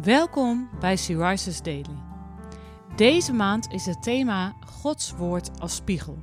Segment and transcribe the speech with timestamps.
[0.00, 1.96] Welkom bij Syriza's Daily.
[2.96, 6.18] Deze maand is het thema Gods Woord als spiegel.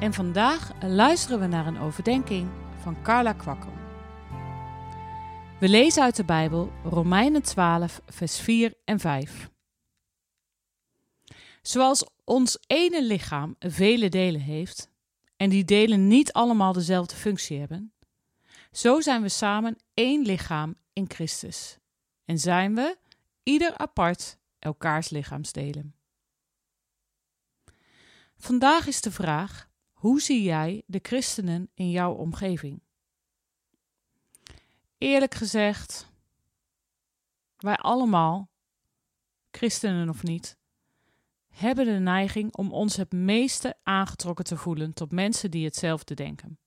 [0.00, 2.48] En vandaag luisteren we naar een overdenking
[2.82, 3.72] van Carla Kwakkel.
[5.60, 9.50] We lezen uit de Bijbel Romeinen 12, vers 4 en 5.
[11.62, 14.90] Zoals ons ene lichaam vele delen heeft,
[15.36, 17.92] en die delen niet allemaal dezelfde functie hebben,
[18.72, 21.78] zo zijn we samen één lichaam in Christus
[22.28, 22.98] en zijn we,
[23.42, 25.94] ieder apart, elkaars lichaamsdelen.
[28.36, 32.82] Vandaag is de vraag: hoe zie jij de christenen in jouw omgeving?
[34.98, 36.12] Eerlijk gezegd,
[37.56, 38.50] wij allemaal,
[39.50, 40.56] christenen of niet,
[41.48, 46.58] hebben de neiging om ons het meeste aangetrokken te voelen tot mensen die hetzelfde denken.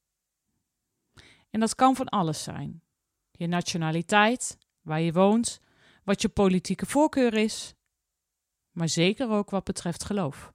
[1.50, 2.84] En dat kan van alles zijn:
[3.32, 5.60] je nationaliteit, waar je woont,
[6.04, 7.74] wat je politieke voorkeur is,
[8.72, 10.54] maar zeker ook wat betreft geloof.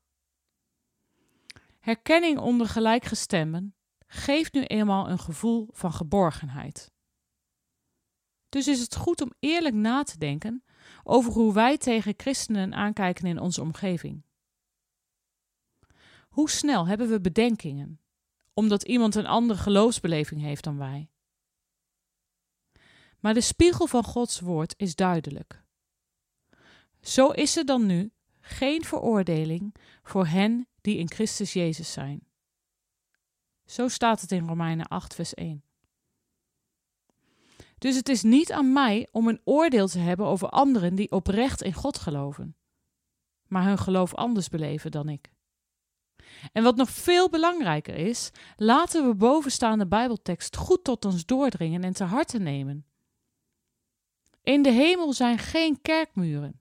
[1.78, 3.74] Herkenning onder gelijkgestemden
[4.06, 6.92] geeft nu eenmaal een gevoel van geborgenheid.
[8.48, 10.64] Dus is het goed om eerlijk na te denken
[11.04, 14.24] over hoe wij tegen christenen aankijken in onze omgeving.
[16.28, 18.00] Hoe snel hebben we bedenkingen,
[18.54, 21.10] omdat iemand een andere geloofsbeleving heeft dan wij?
[23.20, 25.64] Maar de spiegel van Gods woord is duidelijk.
[27.00, 32.26] Zo is er dan nu geen veroordeling voor hen die in Christus Jezus zijn.
[33.64, 35.64] Zo staat het in Romeinen 8, vers 1.
[37.78, 41.62] Dus het is niet aan mij om een oordeel te hebben over anderen die oprecht
[41.62, 42.56] in God geloven,
[43.46, 45.30] maar hun geloof anders beleven dan ik.
[46.52, 51.92] En wat nog veel belangrijker is, laten we bovenstaande Bijbeltekst goed tot ons doordringen en
[51.92, 52.86] te harte nemen.
[54.46, 56.60] In de hemel zijn geen kerkmuren.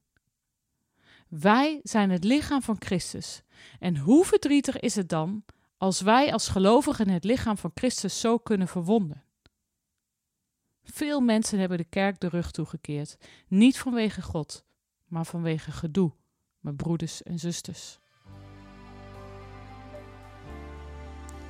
[1.27, 3.41] Wij zijn het lichaam van Christus.
[3.79, 5.45] En hoe verdrietig is het dan
[5.77, 9.23] als wij als gelovigen het lichaam van Christus zo kunnen verwonden?
[10.83, 14.65] Veel mensen hebben de kerk de rug toegekeerd, niet vanwege God,
[15.05, 16.11] maar vanwege gedoe
[16.59, 17.99] met broeders en zusters.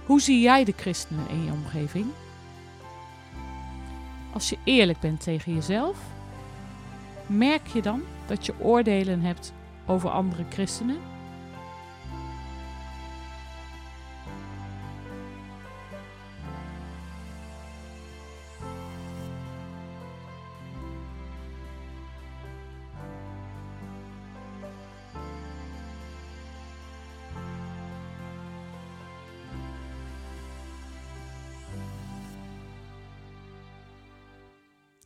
[0.06, 2.06] Hoe zie jij de christenen in je omgeving?
[4.34, 6.15] Als je eerlijk bent tegen jezelf,
[7.28, 9.53] merk je dan dat je oordelen hebt
[9.86, 10.97] over andere christenen?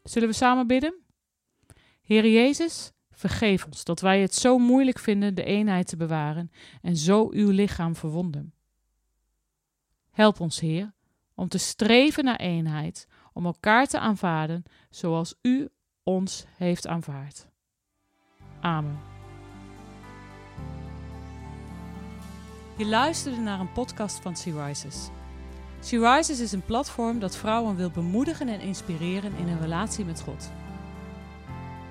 [0.03, 1.08] Zullen we samen bidden?
[2.09, 6.97] Heer Jezus, vergeef ons dat wij het zo moeilijk vinden de eenheid te bewaren en
[6.97, 8.53] zo uw lichaam verwonden.
[10.11, 10.93] Help ons, Heer,
[11.35, 15.69] om te streven naar eenheid, om elkaar te aanvaarden zoals u
[16.03, 17.47] ons heeft aanvaard.
[18.59, 18.99] Amen.
[22.77, 25.09] Je luisterde naar een podcast van Sea Rises.
[25.79, 30.21] Sea Rises is een platform dat vrouwen wil bemoedigen en inspireren in hun relatie met
[30.21, 30.51] God.